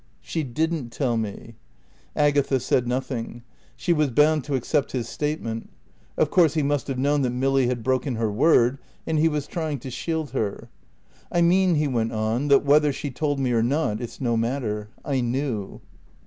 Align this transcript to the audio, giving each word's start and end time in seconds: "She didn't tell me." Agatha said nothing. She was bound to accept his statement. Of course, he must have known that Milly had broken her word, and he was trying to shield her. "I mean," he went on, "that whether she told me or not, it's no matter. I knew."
"She 0.21 0.41
didn't 0.41 0.89
tell 0.89 1.15
me." 1.15 1.53
Agatha 2.15 2.59
said 2.59 2.87
nothing. 2.87 3.43
She 3.75 3.93
was 3.93 4.09
bound 4.09 4.43
to 4.45 4.55
accept 4.55 4.93
his 4.93 5.07
statement. 5.07 5.69
Of 6.17 6.31
course, 6.31 6.55
he 6.55 6.63
must 6.63 6.87
have 6.87 6.97
known 6.97 7.21
that 7.21 7.29
Milly 7.29 7.67
had 7.67 7.83
broken 7.83 8.15
her 8.15 8.31
word, 8.31 8.79
and 9.05 9.19
he 9.19 9.27
was 9.29 9.45
trying 9.45 9.77
to 9.81 9.91
shield 9.91 10.31
her. 10.31 10.69
"I 11.31 11.41
mean," 11.43 11.75
he 11.75 11.87
went 11.87 12.13
on, 12.13 12.47
"that 12.47 12.65
whether 12.65 12.91
she 12.91 13.11
told 13.11 13.39
me 13.39 13.51
or 13.51 13.61
not, 13.61 14.01
it's 14.01 14.19
no 14.19 14.35
matter. 14.35 14.89
I 15.05 15.21
knew." 15.21 15.81